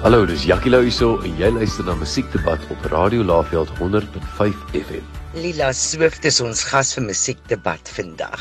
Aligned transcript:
Hallo, 0.00 0.24
dis 0.24 0.46
Jackie 0.48 0.70
Lou 0.72 0.78
hierso 0.80 1.18
en 1.28 1.34
jy 1.36 1.50
luister 1.52 1.84
na 1.84 1.92
Musiekdebat 2.00 2.62
op 2.72 2.84
Radio 2.88 3.20
Laveld 3.20 3.68
100.5 3.76 4.54
FM. 4.72 5.02
Lila 5.36 5.74
Swift 5.76 6.24
is 6.24 6.38
ons 6.40 6.62
gas 6.64 6.94
vir 6.96 7.04
Musiekdebat 7.04 7.90
vandag. 7.92 8.40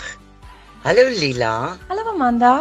Hallo 0.86 1.04
Lila. 1.18 1.76
Hallo 1.90 2.06
Amanda. 2.14 2.54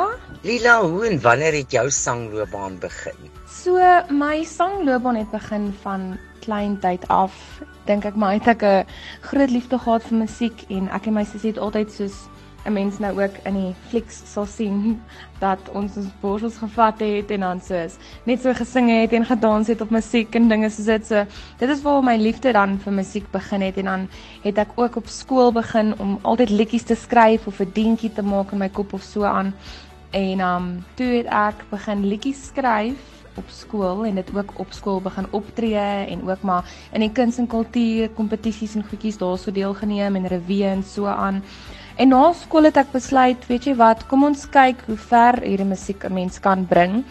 Lila, 0.43 0.81
hoe 0.83 1.07
en 1.07 1.23
wanneer 1.23 1.61
het 1.61 1.77
jou 1.77 1.85
sangloopbaan 1.95 2.81
begin? 2.83 3.31
So 3.47 3.79
my 4.11 4.43
sangloopbaan 4.43 5.21
het 5.23 5.31
begin 5.31 5.71
van 5.85 6.17
klein 6.43 6.75
tyd 6.83 7.07
af. 7.07 7.39
Dink 7.87 8.03
ek 8.03 8.19
maar 8.19 8.35
het 8.35 8.51
ek 8.51 8.67
'n 8.67 8.87
groot 9.31 9.55
liefde 9.55 9.79
gehad 9.79 10.03
vir 10.11 10.19
musiek 10.27 10.67
en 10.75 10.91
ek 10.91 11.07
en 11.07 11.15
my 11.15 11.25
sussie 11.25 11.55
het 11.55 11.63
altyd 11.63 11.93
soos 11.93 12.27
'n 12.65 12.73
mens 12.73 12.99
nou 12.99 13.23
ook 13.23 13.37
in 13.45 13.55
die 13.55 13.75
flieks 13.89 14.21
sal 14.33 14.47
sien 14.47 15.03
dat 15.39 15.59
ons 15.73 15.97
ons 15.97 16.07
borsels 16.21 16.57
gevat 16.57 17.01
het 17.01 17.31
en 17.31 17.41
dan 17.41 17.61
soos 17.61 17.97
net 18.25 18.43
so 18.43 18.53
gesing 18.53 18.91
het 18.91 19.13
en 19.13 19.25
gedans 19.25 19.67
het 19.67 19.81
op 19.81 19.91
musiek 19.91 20.35
en 20.35 20.49
dinge 20.49 20.71
soos 20.71 20.85
dit. 20.85 21.07
So 21.07 21.25
dit 21.59 21.69
is 21.69 21.83
waar 21.83 22.03
my 22.03 22.17
liefde 22.17 22.53
dan 22.53 22.79
vir 22.79 22.93
musiek 22.93 23.31
begin 23.31 23.61
het 23.61 23.77
en 23.77 23.85
dan 23.85 24.09
het 24.43 24.59
ek 24.59 24.75
ook 24.75 24.97
op 24.97 25.07
skool 25.07 25.53
begin 25.53 25.95
om 25.99 26.19
altyd 26.23 26.51
liedjies 26.51 26.83
te 26.83 26.95
skryf 26.95 27.47
of 27.47 27.61
'n 27.61 27.71
dingetjie 27.73 28.13
te 28.13 28.23
maak 28.23 28.53
in 28.53 28.59
my 28.59 28.69
kop 28.69 28.93
of 28.93 29.03
so 29.03 29.23
aan. 29.23 29.55
En 30.11 30.41
um 30.41 30.85
toe 30.95 31.07
het 31.07 31.27
ek 31.27 31.65
begin 31.71 32.07
liedjies 32.07 32.47
skryf 32.47 33.19
op 33.39 33.49
skool 33.49 34.05
en 34.05 34.15
dit 34.15 34.31
ook 34.35 34.53
op 34.59 34.73
skool 34.73 35.01
begin 35.01 35.27
optree 35.31 36.07
en 36.07 36.31
ook 36.31 36.43
maar 36.43 36.65
in 36.93 37.01
die 37.01 37.13
kuns 37.13 37.39
en 37.39 37.47
kultuur 37.47 38.11
kompetisies 38.11 38.75
en 38.75 38.85
goedjies 38.89 39.19
daarso 39.19 39.53
deelgeneem 39.53 40.17
en 40.17 40.27
revue 40.27 40.65
en 40.65 40.83
so 40.83 41.07
aan 41.07 41.43
En 41.99 42.09
na 42.09 42.29
skool 42.33 42.69
het 42.69 42.77
ek 42.79 42.93
besluit, 42.95 43.47
weet 43.51 43.65
jy 43.67 43.73
wat, 43.75 44.05
kom 44.07 44.23
ons 44.29 44.45
kyk 44.55 44.85
hoe 44.87 44.97
ver 45.09 45.41
hierdie 45.43 45.67
musiek 45.67 46.05
'n 46.07 46.15
mens 46.15 46.39
kan 46.39 46.63
bring. 46.65 47.03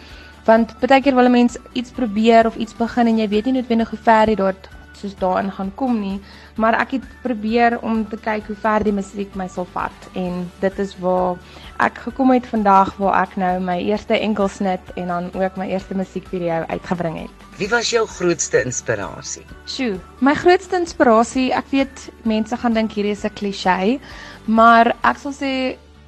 Want 0.46 0.72
baie 0.80 1.02
keer 1.02 1.14
wil 1.14 1.28
'n 1.28 1.36
mens 1.40 1.58
iets 1.74 1.90
probeer 1.90 2.46
of 2.46 2.56
iets 2.56 2.72
begin 2.72 3.06
en 3.06 3.18
jy 3.18 3.28
weet 3.28 3.44
nie 3.44 3.52
noodwendig 3.52 3.90
hoe 3.90 3.98
ver 3.98 4.28
jy 4.28 4.36
dit 4.36 4.68
soos 4.98 5.14
daarin 5.14 5.52
gaan 5.52 5.74
kom 5.74 6.00
nie, 6.00 6.20
maar 6.56 6.74
ek 6.80 6.90
het 6.90 7.04
probeer 7.22 7.78
om 7.82 8.08
te 8.08 8.16
kyk 8.16 8.46
hoe 8.46 8.56
ver 8.56 8.84
die 8.84 8.92
musiek 8.92 9.34
my 9.34 9.46
sal 9.48 9.66
vat 9.72 10.08
en 10.14 10.50
dit 10.60 10.78
is 10.78 10.96
waar 10.98 11.36
ek 11.78 11.98
gekom 11.98 12.30
het 12.30 12.46
vandag 12.46 12.96
waar 12.96 13.22
ek 13.22 13.36
nou 13.36 13.60
my 13.60 13.78
eerste 13.78 14.18
enkelsnit 14.18 14.80
en 14.96 15.06
dan 15.06 15.30
ook 15.34 15.56
my 15.56 15.68
eerste 15.68 15.94
musiekvideo 15.94 16.64
uitgebring 16.68 17.18
het. 17.18 17.30
Wie 17.58 17.68
was 17.68 17.90
jou 17.90 18.06
grootste 18.06 18.62
inspirasie? 18.62 19.44
Sjoe, 19.66 19.98
my 20.20 20.34
grootste 20.34 20.76
inspirasie, 20.76 21.52
ek 21.52 21.70
weet 21.70 22.10
mense 22.22 22.56
gaan 22.56 22.74
dink 22.74 22.92
hierdie 22.92 23.12
is 23.12 23.24
'n 23.24 23.34
kliseë, 23.34 24.00
Maar 24.48 24.94
ek 25.04 25.18
sal 25.20 25.34
sê 25.36 25.52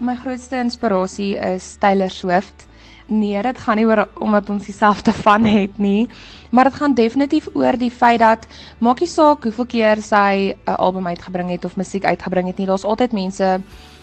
my 0.00 0.14
grootste 0.16 0.56
inspirasie 0.56 1.34
is 1.36 1.74
Taylor 1.76 2.08
Swift. 2.08 2.64
Nee, 3.12 3.42
dit 3.42 3.58
gaan 3.58 3.76
nie 3.76 3.84
oor 3.84 4.06
omdat 4.22 4.48
ons 4.48 4.64
dieselfde 4.64 5.12
van 5.26 5.44
het 5.44 5.76
nie, 5.78 6.08
maar 6.50 6.70
dit 6.70 6.78
gaan 6.80 6.94
definitief 6.94 7.50
oor 7.52 7.76
die 7.76 7.90
feit 7.90 8.22
dat 8.22 8.46
maak 8.78 9.02
nie 9.04 9.10
saak 9.10 9.44
hoeveel 9.44 9.66
keer 9.66 10.00
sy 10.00 10.54
'n 10.54 10.78
album 10.78 11.06
uitgebring 11.06 11.50
het 11.50 11.64
of 11.64 11.76
musiek 11.76 12.04
uitgebring 12.04 12.46
het 12.46 12.56
nie, 12.56 12.66
daar's 12.66 12.84
altyd 12.84 13.12
mense 13.12 13.60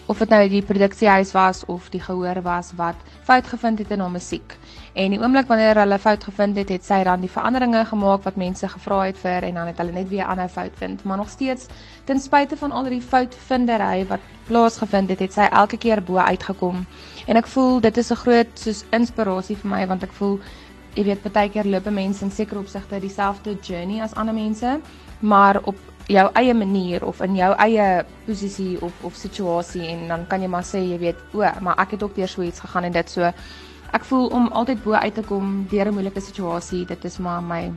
of 0.08 0.18
dit 0.22 0.30
nou 0.32 0.40
die 0.48 0.62
produksiehuis 0.64 1.34
was 1.36 1.64
of 1.68 1.90
die 1.92 2.00
gehoor 2.00 2.40
was 2.42 2.70
wat 2.76 2.96
fout 3.28 3.46
gevind 3.46 3.78
het 3.82 3.90
in 3.92 4.00
haar 4.00 4.10
musiek. 4.10 4.54
En 4.96 5.12
die 5.12 5.20
oomblik 5.20 5.50
wanneer 5.50 5.76
hulle 5.76 5.98
fout 6.00 6.24
gevind 6.24 6.56
het, 6.56 6.72
het 6.72 6.84
sy 6.84 7.02
dan 7.04 7.20
die 7.20 7.30
veranderinge 7.30 7.84
gemaak 7.90 8.24
wat 8.24 8.38
mense 8.40 8.68
gevra 8.72 9.02
het 9.04 9.20
vir 9.20 9.44
en 9.50 9.60
dan 9.60 9.68
het 9.68 9.82
hulle 9.82 9.92
net 9.92 10.08
weer 10.08 10.24
aanhou 10.24 10.48
fout 10.48 10.80
vind, 10.80 11.04
maar 11.04 11.20
nog 11.20 11.28
steeds 11.28 11.68
ten 12.08 12.20
spyte 12.20 12.56
van 12.56 12.72
al 12.72 12.88
die 12.88 13.02
foutvindery 13.04 14.06
wat 14.08 14.24
plaasgevind 14.48 15.12
het, 15.12 15.20
het 15.20 15.36
sy 15.36 15.50
elke 15.52 15.76
keer 15.76 16.02
bo 16.02 16.16
uitgekom. 16.16 16.86
En 17.26 17.36
ek 17.36 17.46
voel 17.52 17.80
dit 17.84 17.96
is 17.96 18.10
'n 18.10 18.22
groot 18.24 18.48
soos 18.54 18.84
inspirasie 18.90 19.56
vir 19.56 19.70
my 19.70 19.86
want 19.86 20.02
ek 20.02 20.12
voel 20.12 20.40
jy 20.94 21.04
weet 21.04 21.32
baie 21.32 21.50
keer 21.50 21.66
loop 21.66 21.90
mense 21.90 22.24
in 22.24 22.30
sekere 22.30 22.58
opsigte 22.58 23.00
dieselfde 23.00 23.58
journey 23.62 24.00
as 24.00 24.14
ander 24.14 24.34
mense, 24.34 24.80
maar 25.20 25.60
op 25.64 25.76
jou 26.08 26.26
eie 26.40 26.54
manier 26.54 27.04
of 27.04 27.20
in 27.20 27.36
jou 27.36 27.50
eie 27.60 28.04
posisie 28.26 28.76
of 28.80 28.92
of 29.04 29.16
situasie 29.16 29.84
en 29.92 30.06
dan 30.08 30.26
kan 30.26 30.42
jy 30.42 30.48
maar 30.48 30.64
sê 30.64 30.80
jy 30.80 30.98
weet 30.98 31.18
o, 31.36 31.44
maar 31.60 31.76
ek 31.84 31.96
het 31.96 32.02
ook 32.02 32.16
deur 32.16 32.28
so 32.28 32.42
iets 32.42 32.60
gegaan 32.64 32.88
en 32.88 32.92
dit 32.92 33.10
so 33.10 33.32
ek 33.92 34.04
voel 34.04 34.28
om 34.36 34.48
altyd 34.52 34.82
bo 34.84 34.92
uit 34.92 35.14
te 35.14 35.22
kom 35.22 35.66
deur 35.70 35.88
'n 35.88 35.94
moeilike 35.94 36.20
situasie, 36.20 36.84
dit 36.86 37.04
is 37.04 37.18
maar 37.18 37.42
my 37.42 37.72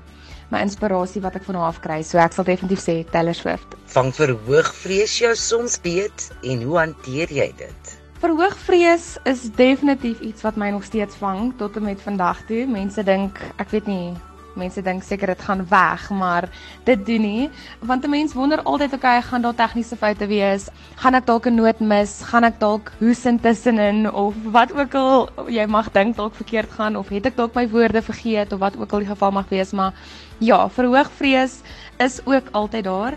my 0.52 0.60
inspirasie 0.60 1.22
wat 1.22 1.36
ek 1.36 1.46
van 1.48 1.56
haar 1.56 1.72
af 1.72 1.80
kry. 1.80 2.02
So 2.04 2.18
ek 2.18 2.34
sal 2.34 2.44
definitief 2.44 2.82
sê 2.84 3.10
Taylor 3.12 3.34
Swift. 3.34 3.76
Vang 3.86 4.12
verhoogvrees 4.16 5.18
jou 5.20 5.36
soms 5.36 5.80
beet 5.80 6.32
en 6.44 6.64
hoe 6.68 6.78
hanteer 6.78 7.32
jy 7.32 7.54
dit? 7.58 7.94
Verhoogvrees 8.20 9.18
is 9.24 9.48
definitief 9.56 10.20
iets 10.20 10.44
wat 10.46 10.56
my 10.56 10.70
nog 10.70 10.84
steeds 10.84 11.16
vang 11.16 11.54
tot 11.58 11.76
en 11.76 11.84
met 11.84 12.02
vandag 12.02 12.44
toe. 12.46 12.68
Mense 12.68 13.04
dink, 13.04 13.40
ek 13.58 13.72
weet 13.72 13.88
nie, 13.88 14.14
Mense 14.56 14.82
dink 14.84 15.04
seker 15.04 15.28
dit 15.28 15.42
gaan 15.42 15.62
weg, 15.70 16.10
maar 16.10 16.50
dit 16.84 17.06
doen 17.06 17.22
nie, 17.22 17.50
want 17.80 18.04
'n 18.04 18.10
mens 18.10 18.34
wonder 18.34 18.62
altyd, 18.64 18.94
okay, 18.94 19.22
gaan 19.22 19.42
daar 19.42 19.56
tegniese 19.56 19.96
foute 19.96 20.28
wees? 20.28 20.70
Gaan 20.96 21.16
ek 21.16 21.26
dalk 21.26 21.46
'n 21.48 21.56
noot 21.56 21.80
mis? 21.80 22.22
Gaan 22.24 22.44
ek 22.44 22.60
dalk 22.60 22.92
hoes 23.00 23.26
intussenin 23.26 24.12
of 24.12 24.36
wat 24.44 24.74
ook 24.74 24.96
al 24.96 25.30
jy 25.48 25.66
mag 25.66 25.92
dink 25.92 26.16
dalk 26.16 26.36
verkeerd 26.36 26.72
gaan 26.72 26.96
of 26.96 27.10
het 27.10 27.26
ek 27.26 27.36
dalk 27.36 27.56
my 27.56 27.70
woorde 27.70 28.02
vergeet 28.02 28.54
of 28.54 28.60
wat 28.60 28.78
ook 28.78 28.92
al 28.92 29.00
die 29.00 29.08
geval 29.08 29.32
mag 29.32 29.50
wees, 29.50 29.72
maar 29.72 29.94
ja, 30.40 30.70
verhoogvrees 30.70 31.62
is 31.98 32.20
ook 32.26 32.50
altyd 32.52 32.84
daar. 32.84 33.14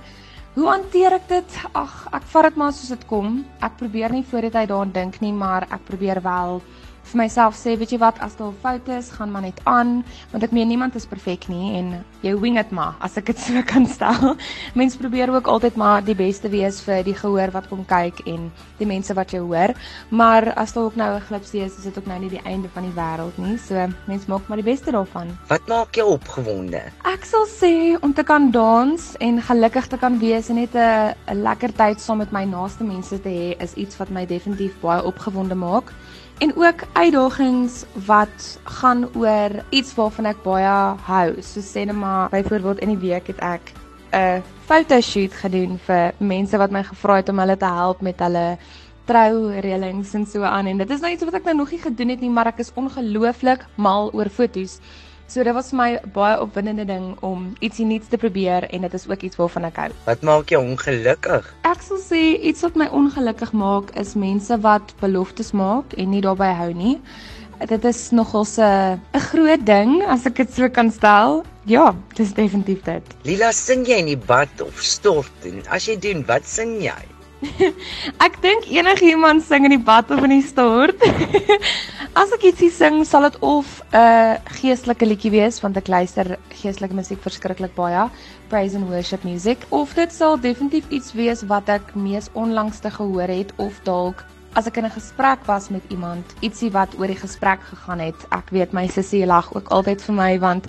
Hoe 0.55 0.69
hanteer 0.69 1.13
ek 1.13 1.29
dit? 1.29 1.55
Ag, 1.73 2.07
ek 2.15 2.23
vat 2.23 2.43
dit 2.43 2.57
maar 2.57 2.73
soos 2.73 2.89
dit 2.89 3.07
kom. 3.11 3.41
Ek 3.61 3.73
probeer 3.77 4.13
nie 4.13 4.23
voor 4.23 4.41
die 4.47 4.51
tyd 4.51 4.69
daaraan 4.69 4.93
dink 4.93 5.21
nie, 5.21 5.33
maar 5.33 5.67
ek 5.67 5.83
probeer 5.89 6.21
wel 6.23 6.61
vir 7.05 7.21
myself 7.21 7.57
sê, 7.59 7.77
weet 7.79 7.93
jy 7.95 7.99
wat, 8.03 8.19
as 8.25 8.37
daar 8.39 8.53
foute 8.63 8.97
is, 8.97 9.11
gaan 9.15 9.31
maar 9.33 9.45
net 9.45 9.61
aan, 9.69 10.03
want 10.33 10.45
ek 10.47 10.55
meen 10.57 10.69
niemand 10.69 10.97
is 10.97 11.07
perfek 11.07 11.49
nie 11.53 11.75
en 11.79 11.91
jy 12.25 12.33
wing 12.41 12.57
dit 12.57 12.71
maar 12.75 12.97
as 13.05 13.19
ek 13.21 13.29
dit 13.33 13.43
so 13.43 13.63
kan 13.73 13.87
stel. 13.87 14.35
Mense 14.79 14.99
probeer 14.99 15.33
ook 15.35 15.51
altyd 15.51 15.77
maar 15.81 16.05
die 16.05 16.17
beste 16.19 16.51
wees 16.53 16.81
vir 16.85 17.05
die 17.07 17.17
gehoor 17.17 17.53
wat 17.55 17.69
kom 17.69 17.85
kyk 17.89 18.25
en 18.31 18.49
die 18.81 18.89
mense 18.89 19.15
wat 19.17 19.35
jou 19.37 19.45
hoor, 19.47 19.75
maar 20.11 20.51
as 20.61 20.73
daar 20.73 20.89
ook 20.89 20.97
nou 20.97 21.11
'n 21.17 21.27
glipsie 21.29 21.65
is, 21.65 21.77
is 21.79 21.85
dit 21.85 21.99
ook 21.99 22.07
nou 22.07 22.19
nie 22.21 22.31
die 22.31 22.45
einde 22.45 22.69
van 22.75 22.83
die 22.89 22.97
wêreld 22.97 23.37
nie. 23.39 23.59
So 23.59 23.75
mense 24.07 24.29
maak 24.29 24.49
maar 24.49 24.63
die 24.63 24.71
beste 24.71 24.91
daarvan. 24.91 25.37
Wat 25.49 25.67
maak 25.69 25.95
jou 25.95 26.09
opgewonde? 26.17 26.83
Ek 27.05 27.25
sal 27.25 27.47
sê 27.47 28.01
om 28.01 28.13
te 28.13 28.23
kan 28.23 28.51
dans 28.51 29.17
en 29.21 29.43
gelukkig 29.43 29.87
te 29.87 29.99
kan 29.99 30.19
wees 30.19 30.49
en 30.49 30.57
net 30.57 30.75
'n 30.75 31.15
'n 31.29 31.43
lekker 31.43 31.73
tyd 31.73 32.01
saam 32.01 32.19
met 32.19 32.33
my 32.33 32.45
naaste 32.45 32.85
mense 32.85 33.21
te 33.21 33.29
hê 33.29 33.63
is 33.63 33.75
iets 33.75 33.97
wat 33.97 34.11
my 34.11 34.27
definitief 34.27 34.81
baie 34.81 35.03
opgewonde 35.05 35.55
maak 35.55 35.93
en 36.39 36.53
ook 36.57 36.81
uitdagings 36.93 37.85
wat 38.07 38.59
gaan 38.65 39.09
oor 39.15 39.51
iets 39.71 39.95
waarvan 39.95 40.27
ek 40.27 40.43
baie 40.43 40.75
hou. 41.07 41.29
So 41.43 41.63
sê 41.63 41.85
net 41.87 41.97
maar 41.97 42.29
byvoorbeeld 42.33 42.83
in 42.83 42.95
die 42.95 43.03
week 43.09 43.27
het 43.31 43.39
ek 43.39 43.73
'n 44.15 44.43
fotoshoot 44.67 45.33
gedoen 45.33 45.79
vir 45.87 46.13
mense 46.19 46.57
wat 46.59 46.71
my 46.71 46.83
gevra 46.83 47.17
het 47.17 47.29
om 47.29 47.39
hulle 47.39 47.57
te 47.57 47.65
help 47.67 48.01
met 48.01 48.19
hulle 48.19 48.59
troureëlings 49.05 50.15
en 50.15 50.27
so 50.27 50.43
aan 50.43 50.67
en 50.67 50.79
dit 50.79 50.91
is 50.91 51.01
nou 51.01 51.13
iets 51.13 51.25
wat 51.25 51.35
ek 51.35 51.45
nou 51.45 51.57
nog 51.57 51.71
nie 51.71 51.81
gedoen 51.81 52.09
het 52.09 52.21
nie, 52.21 52.31
maar 52.31 52.47
ek 52.47 52.59
is 52.59 52.73
ongelooflik 52.75 53.67
mal 53.77 54.11
oor 54.13 54.29
fotos. 54.29 54.81
So 55.27 55.43
dit 55.43 55.55
was 55.57 55.71
vir 55.73 55.79
my 55.79 55.91
baie 56.15 56.37
opwindende 56.41 56.85
ding 56.85 57.07
om 57.25 57.47
ietsie 57.65 57.87
nuuts 57.89 58.11
te 58.13 58.21
probeer 58.21 58.67
en 58.69 58.85
dit 58.85 58.97
is 58.99 59.07
ook 59.09 59.23
iets 59.25 59.39
waarvan 59.41 59.65
ek 59.71 59.79
hou. 59.81 59.87
Wat 60.05 60.27
maak 60.27 60.53
jou 60.53 60.61
ongelukkig? 60.61 61.49
Ek 61.65 61.81
sal 61.87 62.03
sê 62.03 62.21
iets 62.51 62.65
wat 62.67 62.77
my 62.77 62.91
ongelukkig 62.93 63.55
maak 63.57 63.95
is 64.01 64.13
mense 64.21 64.59
wat 64.67 64.93
beloftes 65.01 65.55
maak 65.57 65.97
en 65.97 66.13
nie 66.13 66.21
daarbey 66.25 66.53
hou 66.61 66.71
nie. 66.77 66.99
Dit 67.71 67.85
is 67.89 68.11
nogal 68.13 68.45
'n 68.45 69.01
'n 69.15 69.25
groot 69.31 69.65
ding 69.65 70.03
as 70.05 70.27
ek 70.27 70.37
dit 70.37 70.53
so 70.53 70.69
kan 70.69 70.91
stel. 70.91 71.45
Ja, 71.65 71.95
dis 72.15 72.35
definitief 72.35 72.85
dit. 72.85 73.03
Lila, 73.25 73.53
sing 73.53 73.87
jy 73.87 73.97
in 74.05 74.07
die 74.07 74.21
bad 74.21 74.61
of 74.61 74.77
stort 74.83 75.33
en 75.45 75.63
as 75.71 75.87
jy 75.87 75.97
doen, 75.97 76.25
wat 76.27 76.45
sing 76.45 76.83
jy? 76.83 77.14
ek 78.27 78.39
dink 78.43 78.69
enigiemand 78.71 79.45
sing 79.45 79.67
in 79.69 79.75
die 79.77 79.83
bad 79.83 80.11
of 80.11 80.23
in 80.27 80.37
die 80.37 80.45
stort. 80.45 81.01
As 82.21 82.33
ek 82.37 82.47
ietsie 82.51 82.71
sing, 82.71 83.03
sal 83.09 83.27
dit 83.29 83.39
of 83.43 83.81
'n 83.91 83.97
uh, 83.99 84.37
geestelike 84.61 85.07
liedjie 85.07 85.33
wees 85.35 85.61
want 85.65 85.77
ek 85.77 85.91
luister 85.91 86.37
geestelike 86.55 86.95
musiek 86.95 87.21
verskriklik 87.23 87.75
baie, 87.75 88.09
praise 88.49 88.77
and 88.79 88.89
worship 88.89 89.25
music, 89.25 89.67
of 89.71 89.95
dit 89.95 90.13
sal 90.13 90.39
definitief 90.39 90.87
iets 90.91 91.13
wees 91.13 91.43
wat 91.51 91.69
ek 91.69 91.95
mees 91.95 92.31
onlangs 92.33 92.81
te 92.81 92.91
gehoor 92.91 93.29
het 93.29 93.53
of 93.59 93.81
dalk 93.85 94.25
as 94.55 94.67
ek 94.71 94.77
in 94.79 94.87
'n 94.87 94.95
gesprek 94.95 95.47
was 95.47 95.69
met 95.69 95.83
iemand, 95.91 96.25
ietsie 96.41 96.71
wat 96.71 96.95
oor 96.99 97.11
die 97.11 97.19
gesprek 97.19 97.61
gegaan 97.61 97.99
het. 97.99 98.19
Ek 98.31 98.51
weet 98.51 98.73
my 98.73 98.87
sussie 98.87 99.27
lag 99.27 99.51
ook 99.55 99.69
altyd 99.69 100.03
vir 100.03 100.15
my 100.15 100.39
want 100.39 100.67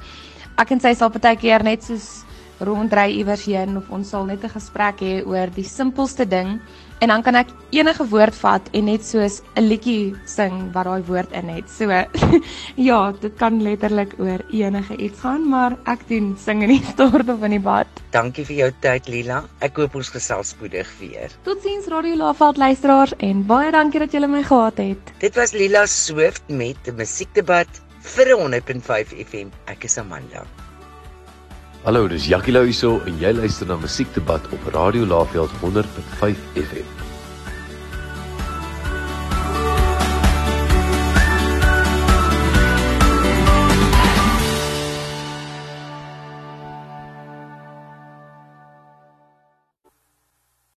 ek 0.57 0.71
en 0.71 0.79
sy 0.79 0.93
sal 0.93 1.09
baie 1.09 1.35
keer 1.35 1.63
net 1.63 1.83
soos 1.83 2.25
rondry 2.59 3.17
iewers 3.19 3.45
heen 3.45 3.77
of 3.77 3.89
ons 3.91 4.09
sal 4.09 4.25
net 4.25 4.43
'n 4.43 4.49
gesprek 4.49 5.01
hê 5.01 5.25
oor 5.25 5.47
die 5.55 5.67
simpelste 5.67 6.25
ding 6.25 6.59
en 6.99 7.11
dan 7.11 7.23
kan 7.23 7.35
ek 7.35 7.49
enige 7.75 8.05
woord 8.07 8.35
vat 8.39 8.69
en 8.73 8.85
net 8.85 9.03
soos 9.03 9.41
'n 9.55 9.67
liedjie 9.67 10.15
sing 10.25 10.71
wat 10.73 10.85
daai 10.85 11.03
woord 11.03 11.31
in 11.31 11.49
het. 11.49 11.69
So 11.69 11.89
ja, 12.89 13.11
dit 13.11 13.35
kan 13.37 13.61
letterlik 13.61 14.15
oor 14.19 14.39
enige 14.51 14.95
iets 14.97 15.19
gaan, 15.19 15.49
maar 15.49 15.77
ek 15.85 16.07
doen 16.07 16.35
sing 16.39 16.63
in 16.63 16.69
die 16.69 16.83
stort 16.93 17.29
of 17.29 17.43
in 17.43 17.51
die 17.51 17.59
bad. 17.59 17.87
Dankie 18.11 18.45
vir 18.45 18.55
jou 18.55 18.71
tyd 18.81 19.07
Lila. 19.07 19.43
Ek 19.59 19.75
hoop 19.75 19.95
ons 19.95 20.09
gesels 20.09 20.49
spoedig 20.55 20.87
weer. 20.99 21.29
Totsiens 21.43 21.87
Radio 21.87 22.15
Laveld 22.15 22.57
luisteraars 22.57 23.13
en 23.19 23.45
baie 23.45 23.71
dankie 23.71 23.99
dat 23.99 24.11
julle 24.11 24.27
my 24.27 24.43
gehad 24.43 24.77
het. 24.77 25.13
Dit 25.19 25.35
was 25.35 25.53
Lila 25.53 25.85
Swift 25.85 26.43
met 26.47 26.77
'n 26.87 26.95
musiekdebat 26.95 27.67
vir 28.01 28.37
100.5 28.37 29.13
FM. 29.27 29.51
Ek 29.67 29.83
is 29.83 29.97
Amanda. 29.97 30.45
Hallo, 31.85 32.07
dis 32.07 32.25
Jackie 32.25 32.51
Lou 32.51 32.63
hierso 32.65 32.95
en 33.05 33.19
jy 33.21 33.29
luister 33.37 33.69
na 33.69 33.75
Musiekdebat 33.77 34.47
op 34.57 34.63
Radio 34.73 35.05
Laveld 35.05 35.53
100.5 35.61 36.41
FM. 36.57 37.14